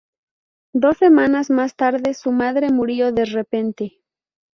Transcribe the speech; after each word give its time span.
Dos 0.73 0.97
semanas 0.97 1.51
más 1.51 1.75
tarde 1.75 2.15
su 2.15 2.31
madre 2.31 2.71
murió 2.71 3.11
de 3.11 3.25
repente. 3.25 4.01